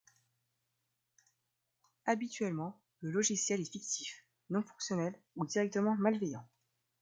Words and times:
Habituellement, 2.07 2.81
le 3.01 3.11
logiciel 3.11 3.61
est 3.61 3.71
fictif, 3.71 4.25
non-fonctionnel 4.49 5.13
ou 5.35 5.45
directement 5.45 5.95
malveillant. 5.95 6.43